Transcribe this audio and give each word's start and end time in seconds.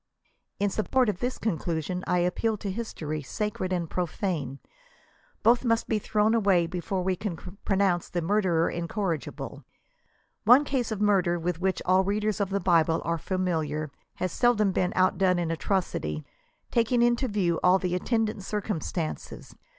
In 0.59 0.71
support 0.71 1.09
of 1.09 1.19
this 1.19 1.37
conclusion 1.37 2.03
I 2.07 2.17
appeal 2.17 2.57
to 2.57 2.71
history, 2.71 3.21
sacred 3.21 3.71
and 3.71 3.87
profane. 3.87 4.57
Both 5.43 5.63
must 5.63 5.87
be 5.87 5.99
thrown 5.99 6.33
away 6.33 6.65
before 6.65 7.03
we 7.03 7.15
can 7.15 7.35
pronounce 7.65 8.09
the 8.09 8.23
murderer 8.23 8.67
incorrigible. 8.67 9.63
One 10.43 10.65
case 10.65 10.91
of 10.91 11.01
murder 11.01 11.37
with 11.37 11.61
which 11.61 11.83
all 11.85 12.03
readers 12.03 12.39
of 12.39 12.49
the 12.49 12.59
Bible 12.59 13.03
are 13.05 13.19
familiar, 13.19 13.91
has 14.15 14.31
seldom 14.31 14.71
been 14.71 14.91
outdone 14.95 15.37
in 15.37 15.51
atrocity— 15.51 16.25
taking 16.71 17.03
into 17.03 17.27
view 17.27 17.59
all 17.63 17.77
the 17.77 17.93
attendant 17.93 18.41
circumstances. 18.41 19.53